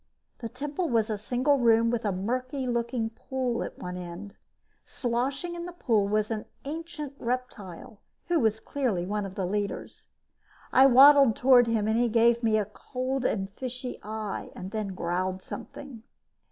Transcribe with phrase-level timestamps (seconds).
[0.39, 4.33] The temple was a single room with a murky looking pool at one end.
[4.83, 10.07] Sloshing in the pool was an ancient reptile who clearly was one of the leaders.
[10.73, 15.43] I waddled toward him and he gave me a cold and fishy eye, then growled
[15.43, 16.01] something.